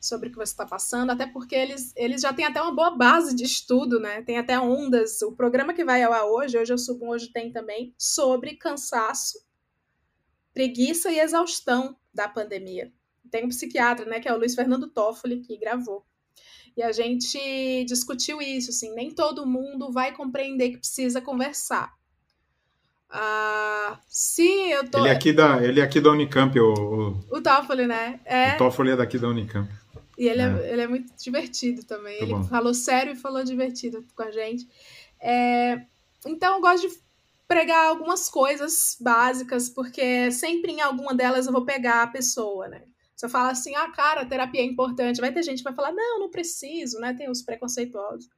[0.00, 2.90] sobre o que você está passando, até porque eles, eles já têm até uma boa
[2.90, 4.22] base de estudo, né?
[4.22, 5.20] Tem até ondas.
[5.22, 9.44] O programa que vai ao ar hoje, hoje eu subo, hoje tem também, sobre cansaço,
[10.54, 12.92] preguiça e exaustão da pandemia.
[13.30, 16.06] Tem um psiquiatra, né, que é o Luiz Fernando Toffoli, que gravou.
[16.76, 21.95] E a gente discutiu isso, assim, nem todo mundo vai compreender que precisa conversar.
[23.08, 24.98] Ah, se eu tô...
[24.98, 26.72] Ele é aqui da, ele é aqui da Unicamp, o...
[27.30, 28.20] O, o Toffoli, né?
[28.24, 28.54] É...
[28.54, 29.70] O Toffoli é daqui da Unicamp.
[30.18, 32.18] E ele é, é ele é muito divertido também.
[32.18, 32.44] Tá ele bom.
[32.44, 34.66] falou sério e falou divertido com a gente.
[35.20, 35.82] É,
[36.26, 36.94] então, eu gosto de
[37.46, 42.82] pregar algumas coisas básicas, porque sempre em alguma delas eu vou pegar a pessoa, né?
[43.14, 45.20] Você fala assim, ah, cara, a terapia é importante.
[45.20, 47.14] Vai ter gente que vai falar, não, não preciso, né?
[47.14, 48.28] Tem os preconceituosos.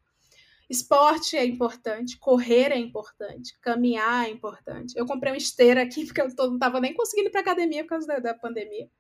[0.69, 4.93] Esporte é importante, correr é importante, caminhar é importante.
[4.97, 7.91] Eu comprei uma esteira aqui porque eu não estava nem conseguindo ir para academia por
[7.91, 8.91] causa da, da pandemia.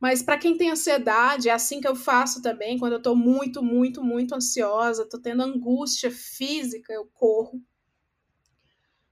[0.00, 2.78] Mas para quem tem ansiedade, é assim que eu faço também.
[2.78, 7.62] Quando eu estou muito, muito, muito ansiosa, estou tendo angústia física, eu corro.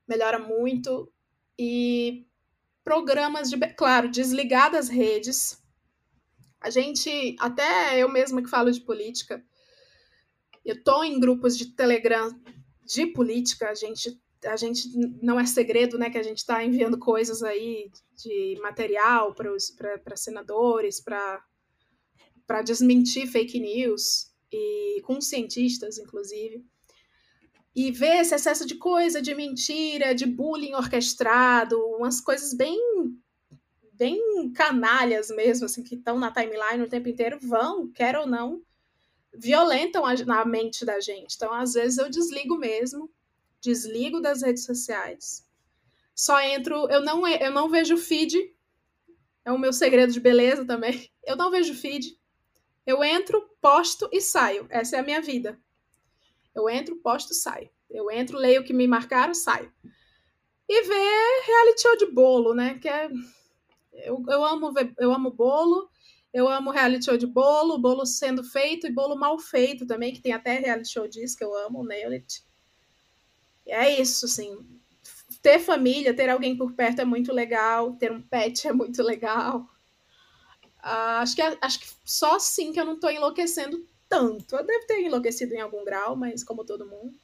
[0.08, 1.12] Melhora muito.
[1.58, 2.26] E
[2.82, 5.62] programas de, claro, desligar das redes.
[6.58, 9.44] A gente, até eu mesma que falo de política,
[10.64, 12.30] eu tô em grupos de Telegram
[12.84, 14.88] de política, a gente a gente
[15.20, 21.00] não é segredo, né, que a gente está enviando coisas aí de material para senadores,
[21.00, 26.64] para desmentir fake news e com cientistas, inclusive.
[27.74, 32.78] E ver esse excesso de coisa, de mentira, de bullying orquestrado, umas coisas bem
[33.92, 38.62] bem canalhas mesmo, assim, que estão na timeline o tempo inteiro, vão, quer ou não,
[39.38, 41.34] violentam a, na mente da gente.
[41.36, 43.10] Então, às vezes, eu desligo mesmo
[43.60, 45.46] desligo das redes sociais.
[46.14, 48.36] Só entro, eu não, eu não vejo feed.
[49.44, 51.10] É o meu segredo de beleza também.
[51.24, 52.18] Eu não vejo feed.
[52.86, 54.66] Eu entro, posto e saio.
[54.70, 55.60] Essa é a minha vida.
[56.54, 57.70] Eu entro, posto, saio.
[57.90, 59.72] Eu entro, leio o que me marcaram, saio.
[60.68, 62.78] E ver reality show de bolo, né?
[62.78, 63.08] Que é
[63.92, 65.90] eu, eu amo ver, eu amo bolo.
[66.32, 70.20] Eu amo reality show de bolo, bolo sendo feito e bolo mal feito também, que
[70.20, 72.42] tem até reality show disso que eu amo, Nail It
[73.68, 74.66] é isso, assim.
[75.42, 79.68] Ter família, ter alguém por perto é muito legal, ter um pet é muito legal.
[80.78, 84.56] Uh, acho, que, é, acho que só assim que eu não estou enlouquecendo tanto.
[84.56, 87.14] Eu devo ter enlouquecido em algum grau, mas como todo mundo.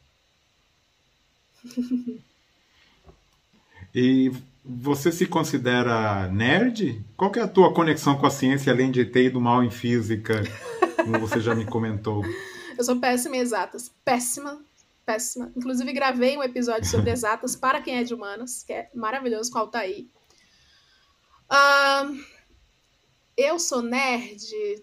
[3.94, 4.30] e
[4.64, 7.04] você se considera nerd?
[7.16, 10.42] Qual é a tua conexão com a ciência, além de ter ido mal em física,
[10.96, 12.24] como você já me comentou?
[12.76, 13.92] Eu sou péssima em exatas.
[14.04, 14.60] Péssima
[15.04, 15.52] péssima.
[15.56, 19.58] Inclusive, gravei um episódio sobre exatas para quem é de humanas, que é maravilhoso com
[19.58, 20.06] o Altair.
[21.50, 22.24] Uh,
[23.36, 24.82] eu sou nerd.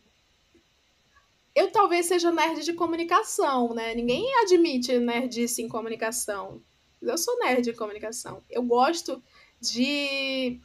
[1.53, 3.93] Eu talvez seja nerd de comunicação, né?
[3.93, 6.61] Ninguém admite nerdice em comunicação.
[7.01, 8.41] Eu sou nerd de comunicação.
[8.49, 9.21] Eu gosto
[9.61, 10.59] de.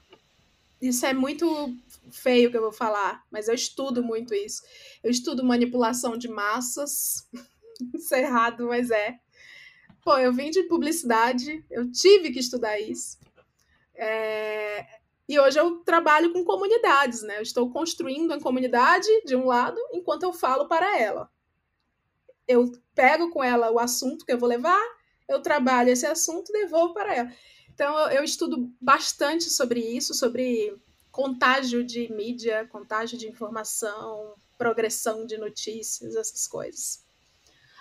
[0.80, 1.74] Isso é muito
[2.10, 4.62] feio que eu vou falar, mas eu estudo muito isso.
[5.02, 7.28] Eu estudo manipulação de massas.
[7.94, 9.18] Isso é errado, mas é.
[10.02, 13.18] Pô, eu vim de publicidade, eu tive que estudar isso.
[13.94, 14.86] É...
[15.28, 17.36] E hoje eu trabalho com comunidades, né?
[17.36, 21.28] Eu estou construindo a comunidade de um lado, enquanto eu falo para ela.
[22.48, 24.80] Eu pego com ela o assunto que eu vou levar,
[25.28, 27.32] eu trabalho esse assunto devolvo para ela.
[27.76, 30.74] Então eu, estudo bastante sobre isso, sobre
[31.12, 37.04] contágio de mídia, contágio de informação, progressão de notícias, essas coisas.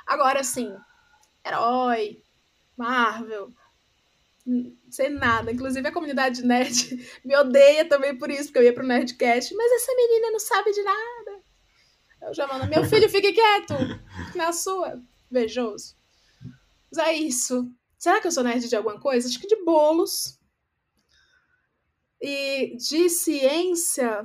[0.05, 0.75] Agora, sim,
[1.45, 2.21] herói,
[2.75, 3.53] Marvel,
[4.89, 5.49] sei nada.
[5.49, 9.55] Inclusive a comunidade nerd me odeia também por isso, porque eu ia pro Nerdcast.
[9.55, 11.41] Mas essa menina não sabe de nada.
[12.21, 13.73] Eu já mando, meu filho, fique quieto.
[14.35, 15.01] Na sua.
[15.31, 15.95] Beijoso.
[16.91, 17.71] Mas é isso.
[18.05, 19.27] Será que eu sou nerd de alguma coisa?
[19.27, 20.39] Acho que de bolos.
[22.21, 24.23] E de ciência.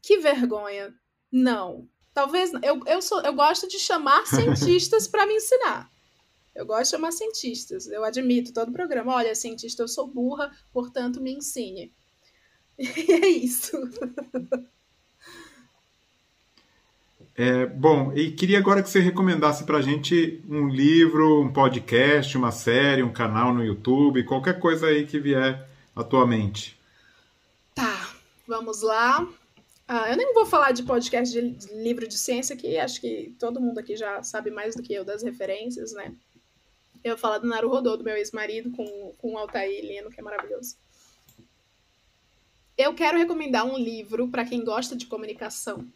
[0.00, 0.94] Que vergonha.
[1.32, 1.88] Não.
[2.14, 5.90] Talvez eu, eu, sou, eu gosto de chamar cientistas para me ensinar.
[6.54, 7.88] Eu gosto de chamar cientistas.
[7.88, 9.16] Eu admito todo o programa.
[9.16, 11.92] Olha, cientista, eu sou burra, portanto, me ensine.
[12.78, 13.76] E é isso.
[17.40, 22.36] É, bom, e queria agora que você recomendasse para a gente um livro, um podcast,
[22.36, 26.76] uma série, um canal no YouTube, qualquer coisa aí que vier à tua mente.
[27.76, 28.12] Tá,
[28.44, 29.24] vamos lá.
[29.86, 33.60] Ah, eu nem vou falar de podcast de livro de ciência, que acho que todo
[33.60, 36.12] mundo aqui já sabe mais do que eu das referências, né?
[37.04, 40.24] Eu vou falar do Naruhodô, do meu ex-marido, com, com o Altair Lino, que é
[40.24, 40.74] maravilhoso.
[42.76, 45.86] Eu quero recomendar um livro para quem gosta de comunicação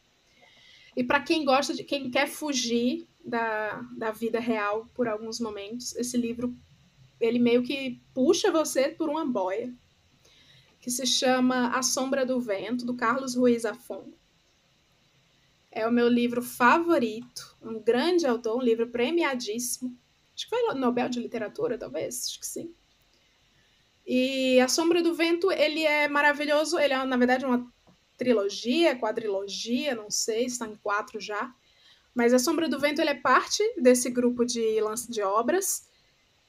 [0.96, 5.94] e para quem gosta de quem quer fugir da, da vida real por alguns momentos,
[5.96, 6.54] esse livro
[7.20, 9.72] ele meio que puxa você por uma boia,
[10.80, 14.12] que se chama A Sombra do Vento, do Carlos Ruiz Afon.
[15.70, 19.96] É o meu livro favorito, um grande autor, um livro premiadíssimo.
[20.34, 22.74] Acho que foi Nobel de Literatura, talvez, acho que sim.
[24.04, 27.72] E A Sombra do Vento, ele é maravilhoso, ele é, na verdade, uma
[28.16, 31.54] trilogia, quadrilogia, não sei, está em quatro já.
[32.14, 35.88] Mas A Sombra do Vento ele é parte desse grupo de lance de obras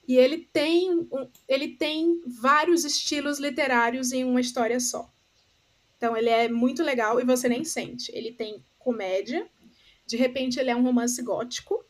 [0.07, 1.07] e ele tem,
[1.47, 5.09] ele tem vários estilos literários em uma história só.
[5.97, 8.11] Então ele é muito legal e você nem sente.
[8.13, 9.47] Ele tem comédia,
[10.05, 11.83] de repente ele é um romance gótico,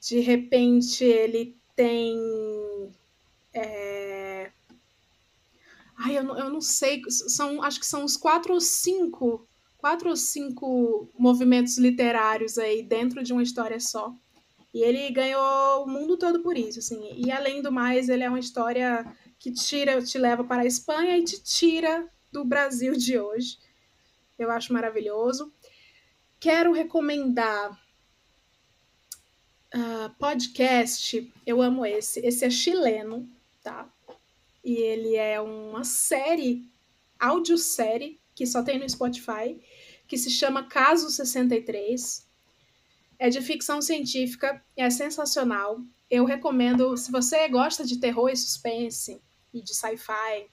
[0.00, 2.18] de repente ele tem
[3.52, 3.93] é,
[5.96, 7.02] Ai, eu não, eu não sei.
[7.08, 9.46] São, acho que são uns quatro ou cinco.
[9.78, 14.14] Quatro ou cinco movimentos literários aí dentro de uma história só.
[14.72, 17.12] E ele ganhou o mundo todo por isso, assim.
[17.16, 19.06] E além do mais, ele é uma história
[19.38, 23.58] que tira, te leva para a Espanha e te tira do Brasil de hoje.
[24.36, 25.52] Eu acho maravilhoso.
[26.40, 27.78] Quero recomendar
[29.72, 31.32] uh, podcast.
[31.46, 32.18] Eu amo esse.
[32.26, 33.28] Esse é chileno,
[33.62, 33.88] tá?
[34.64, 36.66] E ele é uma série,
[37.20, 39.60] audiosérie, que só tem no Spotify,
[40.08, 42.26] que se chama Caso 63.
[43.18, 45.80] É de ficção científica, é sensacional.
[46.10, 49.20] Eu recomendo, se você gosta de terror e suspense
[49.52, 50.46] e de sci-fi,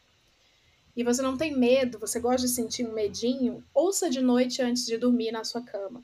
[0.96, 4.86] e você não tem medo, você gosta de sentir um medinho, ouça de noite antes
[4.86, 6.04] de dormir na sua cama.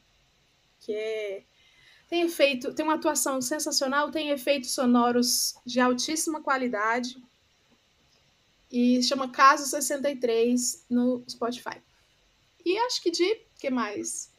[0.80, 1.44] Que
[2.10, 7.22] tem efeito, tem uma atuação sensacional, tem efeitos sonoros de altíssima qualidade
[8.72, 11.82] e chama Caso 63 no Spotify.
[12.66, 13.42] E acho que de.
[13.60, 14.32] que mais?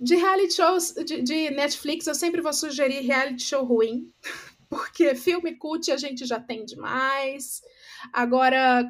[0.00, 4.12] De reality shows de, de, Netflix, eu sempre vou sugerir reality show ruim,
[4.70, 7.62] porque filme cult a gente já tem demais.
[8.12, 8.88] Agora,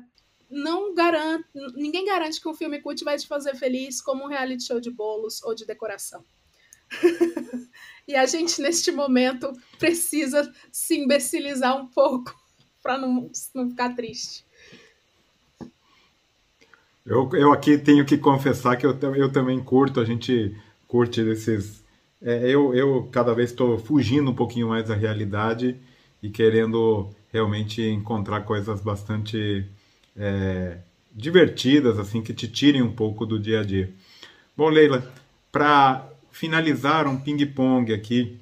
[0.50, 4.64] não garante, ninguém garante que um filme cult vai te fazer feliz como um reality
[4.64, 6.22] show de bolos ou de decoração.
[8.06, 12.34] e a gente, neste momento, precisa se imbecilizar um pouco
[12.82, 14.44] para não, não ficar triste.
[17.04, 20.54] Eu, eu aqui tenho que confessar que eu, eu também curto, a gente
[20.86, 21.82] curte desses.
[22.20, 25.76] É, eu, eu cada vez estou fugindo um pouquinho mais da realidade
[26.22, 29.64] e querendo realmente encontrar coisas bastante
[30.16, 30.78] é,
[31.12, 33.90] divertidas, assim, que te tirem um pouco do dia a dia.
[34.56, 35.10] Bom, Leila,
[35.50, 38.38] para finalizar um ping-pong aqui,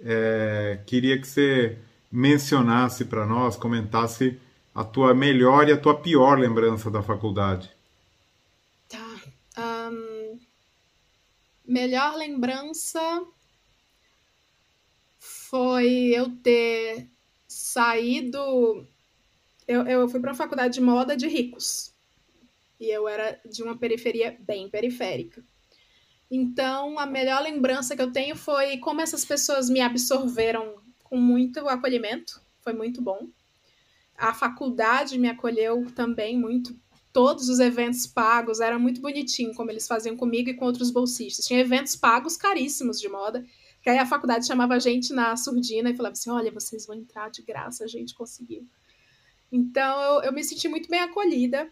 [0.00, 1.78] é, queria que você
[2.14, 4.40] mencionasse para nós, comentasse
[4.72, 7.68] a tua melhor e a tua pior lembrança da faculdade.
[8.88, 9.90] Tá.
[9.90, 10.38] Um,
[11.66, 13.00] melhor lembrança
[15.18, 17.08] foi eu ter
[17.48, 18.86] saído.
[19.66, 21.92] Eu, eu fui para uma faculdade de moda de ricos.
[22.78, 25.42] E eu era de uma periferia bem periférica.
[26.30, 30.83] Então, a melhor lembrança que eu tenho foi como essas pessoas me absorveram
[31.14, 33.28] com muito acolhimento, foi muito bom.
[34.16, 36.76] A faculdade me acolheu também muito.
[37.12, 41.46] Todos os eventos pagos, era muito bonitinho como eles faziam comigo e com outros bolsistas.
[41.46, 43.46] Tinha eventos pagos caríssimos de moda,
[43.80, 46.96] que aí a faculdade chamava a gente na surdina e falava assim: olha, vocês vão
[46.96, 48.66] entrar de graça, a gente conseguiu.
[49.52, 51.70] Então eu, eu me senti muito bem acolhida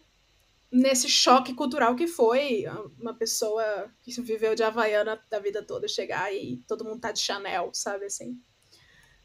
[0.71, 2.63] nesse choque cultural que foi
[2.97, 7.19] uma pessoa que viveu de Havaiana da vida toda chegar e todo mundo tá de
[7.19, 8.39] Chanel, sabe assim?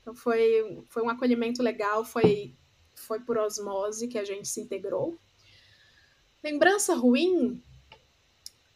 [0.08, 2.56] Então foi, foi um acolhimento legal, foi,
[2.94, 5.18] foi por osmose que a gente se integrou.
[6.42, 7.62] Lembrança ruim,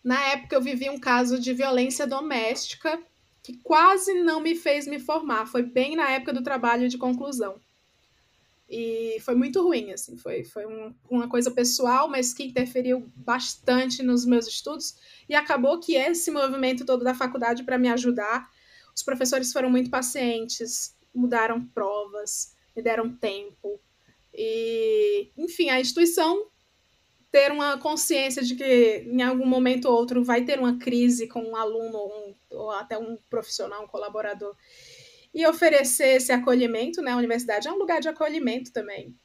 [0.04, 3.02] na época eu vivi um caso de violência doméstica
[3.42, 5.46] que quase não me fez me formar.
[5.46, 7.58] Foi bem na época do trabalho de conclusão.
[8.68, 14.02] E foi muito ruim, assim, foi, foi um, uma coisa pessoal, mas que interferiu bastante
[14.02, 14.96] nos meus estudos.
[15.26, 18.50] E acabou que esse movimento todo da faculdade para me ajudar,
[18.94, 23.80] os professores foram muito pacientes, mudaram provas, me deram tempo.
[24.34, 26.46] E, enfim, a instituição
[27.30, 31.42] ter uma consciência de que em algum momento ou outro vai ter uma crise com
[31.42, 34.54] um aluno ou, um, ou até um profissional, um colaborador
[35.34, 37.12] e oferecer esse acolhimento, né?
[37.12, 39.16] A universidade é um lugar de acolhimento também.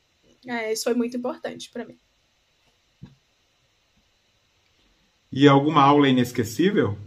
[0.47, 1.97] É, isso foi muito importante para mim.
[5.29, 6.97] E alguma aula inesquecível?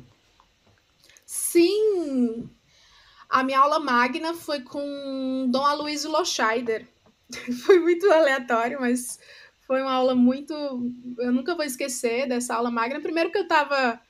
[1.25, 2.51] Sim!
[3.31, 6.87] A minha aula magna foi com Dom Aloysio Loscheider.
[7.65, 9.19] foi muito aleatório, mas
[9.67, 10.53] foi uma aula muito.
[11.19, 13.01] Eu nunca vou esquecer dessa aula magna.
[13.01, 14.01] Primeiro que eu estava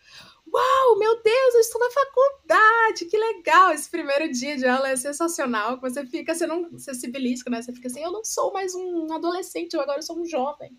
[0.53, 3.73] Uau, meu Deus, eu estou na faculdade, que legal!
[3.73, 5.81] Esse primeiro dia de aula é sensacional.
[5.81, 7.63] Você fica, você não você se belisca, né?
[7.63, 10.77] Você fica assim, eu não sou mais um adolescente, eu agora sou um jovem.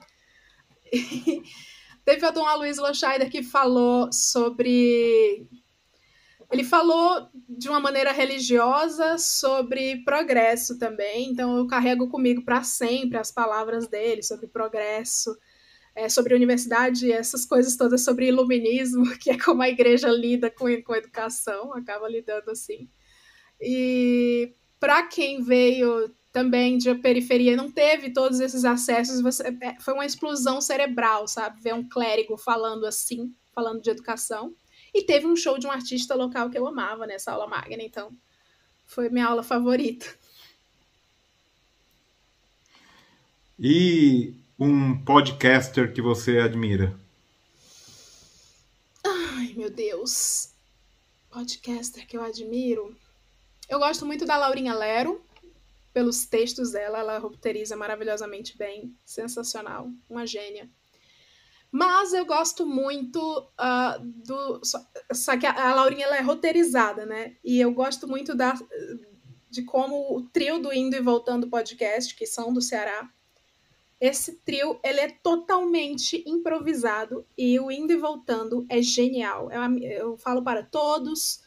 [0.92, 1.42] E
[2.04, 5.48] teve o Dom Aloysio Loscheider que falou sobre.
[6.52, 13.18] Ele falou de uma maneira religiosa sobre progresso também, então eu carrego comigo para sempre
[13.18, 15.36] as palavras dele sobre progresso
[15.96, 20.66] é, sobre universidade, essas coisas todas sobre iluminismo, que é como a igreja lida com,
[20.84, 22.90] com educação, acaba lidando assim.
[23.60, 29.94] E para quem veio também de periferia não teve todos esses acessos, você, é, foi
[29.94, 31.62] uma explosão cerebral, sabe?
[31.62, 34.56] Ver um clérigo falando assim, falando de educação.
[34.94, 38.12] E teve um show de um artista local que eu amava nessa aula magna, então
[38.86, 40.06] foi minha aula favorita.
[43.58, 47.00] E um podcaster que você admira?
[49.04, 50.54] Ai, meu Deus.
[51.30, 52.96] Podcaster que eu admiro.
[53.70, 55.24] Eu gosto muito da Laurinha Lero,
[55.94, 60.70] pelos textos dela, ela roteiriza maravilhosamente bem, sensacional, uma gênia.
[61.72, 64.60] Mas eu gosto muito uh, do.
[64.64, 64.80] Só,
[65.14, 67.38] só, que a, a Laurinha ela é roteirizada, né?
[67.44, 68.54] E eu gosto muito da,
[69.50, 73.10] de como o trio do Indo e Voltando podcast, que são do Ceará,
[74.02, 79.52] esse trio ele é totalmente improvisado e o indo e voltando é genial.
[79.52, 81.42] Eu, eu falo para todos,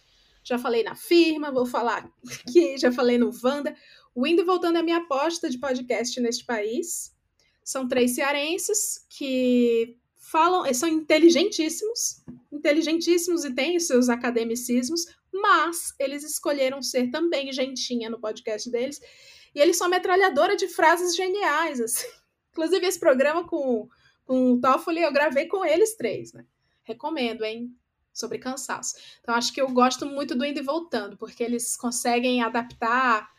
[0.45, 2.09] já falei na firma, vou falar
[2.47, 3.75] aqui, já falei no Wanda.
[4.15, 7.13] O indo e voltando é a minha aposta de podcast neste país.
[7.65, 9.99] São três cearenses que
[10.35, 18.19] falam, são inteligentíssimos, inteligentíssimos e têm seus academicismos, mas eles escolheram ser também gentinha no
[18.19, 19.01] podcast deles.
[19.55, 22.09] E eles são metralhadora de frases geniais, assim.
[22.51, 23.89] Inclusive, esse programa com,
[24.27, 26.45] com o Toffoli eu gravei com eles três, né?
[26.83, 27.73] Recomendo, hein?
[28.13, 28.97] Sobre cansaço.
[29.21, 33.31] Então, acho que eu gosto muito do Indo e Voltando, porque eles conseguem adaptar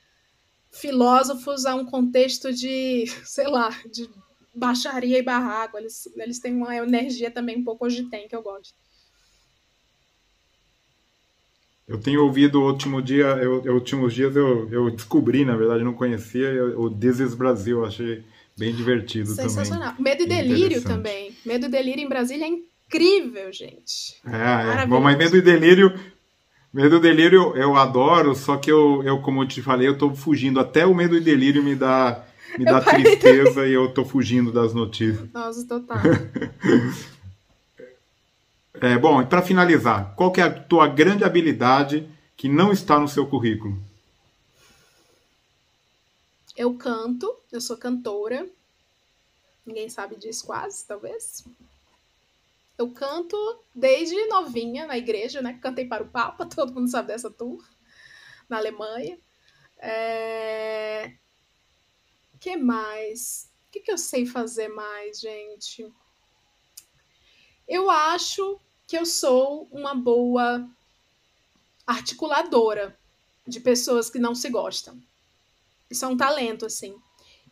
[0.72, 4.10] filósofos a um contexto de, sei lá, de
[4.56, 5.78] baixaria e barraco.
[5.78, 8.74] Eles, eles têm uma energia também um pouco hoje tem, que eu gosto.
[11.88, 15.94] Eu tenho ouvido o último dia, eu, últimos dias eu, eu descobri, na verdade, não
[15.94, 18.24] conhecia o This is Brasil, achei
[18.58, 19.90] Bem divertido Sensacional.
[19.90, 20.04] também.
[20.04, 21.36] Medo e Delírio também.
[21.46, 24.16] Medo e Delírio em Brasília é incrível, gente.
[24.26, 24.88] É, é.
[24.88, 25.94] Bom, mas Medo e Delírio...
[26.74, 30.14] Medo e Delírio eu adoro, só que eu, eu como eu te falei, eu tô
[30.14, 30.60] fugindo.
[30.60, 32.26] Até o Medo e Delírio me dá,
[32.58, 35.32] me dá tristeza e eu tô fugindo das notícias.
[35.32, 35.98] Nossa, total.
[38.82, 43.08] é, bom, e para finalizar, qual é a tua grande habilidade que não está no
[43.08, 43.78] seu currículo?
[46.56, 48.48] Eu canto, eu sou cantora.
[49.66, 51.44] Ninguém sabe disso quase, talvez.
[52.78, 53.36] Eu canto
[53.74, 55.60] desde novinha na igreja, né?
[55.62, 57.64] Cantei para o Papa, todo mundo sabe dessa tour,
[58.48, 59.18] na Alemanha.
[59.78, 61.14] É...
[62.46, 63.50] que mais?
[63.68, 65.92] O que, que eu sei fazer mais, gente?
[67.68, 70.70] Eu acho que eu sou uma boa
[71.88, 72.96] articuladora
[73.48, 75.02] de pessoas que não se gostam.
[75.90, 76.96] Isso é um talento, assim.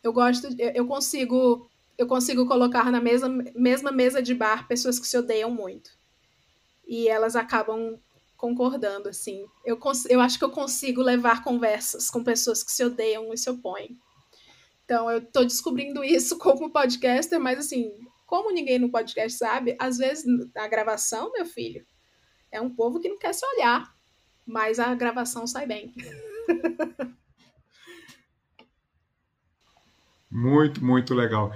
[0.00, 1.68] Eu gosto, eu consigo,
[1.98, 5.90] eu consigo colocar na mesma, mesma mesa de bar pessoas que se odeiam muito.
[6.86, 7.98] E elas acabam
[8.36, 9.44] concordando, assim.
[9.64, 9.76] Eu,
[10.08, 13.98] eu acho que eu consigo levar conversas com pessoas que se odeiam e se opõem.
[14.84, 17.90] Então, eu tô descobrindo isso como podcaster, mas assim,
[18.26, 20.24] como ninguém no podcast sabe, às vezes
[20.56, 21.84] a gravação, meu filho,
[22.50, 23.94] é um povo que não quer se olhar,
[24.46, 25.92] mas a gravação sai bem.
[30.34, 31.54] Muito, muito legal.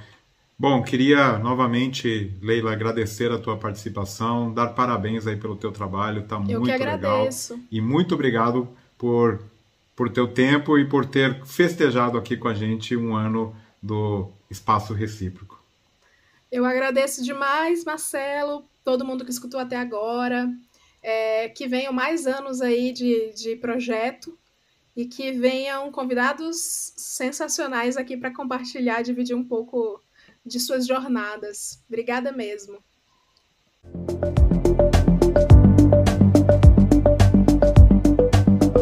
[0.57, 6.39] Bom, queria novamente, Leila, agradecer a tua participação, dar parabéns aí pelo teu trabalho, tá
[6.39, 7.29] muito legal.
[7.73, 9.43] E muito obrigado por
[9.99, 14.95] por teu tempo e por ter festejado aqui com a gente um ano do Espaço
[14.95, 15.61] Recíproco.
[16.53, 20.49] Eu agradeço demais, Marcelo, todo mundo que escutou até agora.
[21.03, 24.39] É, que venham mais anos aí de, de projeto
[24.97, 30.01] e que venham convidados sensacionais aqui para compartilhar, dividir um pouco
[30.47, 31.83] de suas jornadas.
[31.89, 32.79] Obrigada mesmo.